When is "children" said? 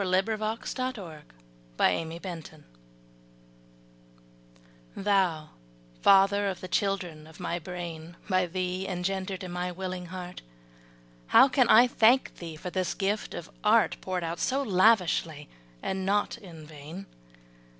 6.67-7.27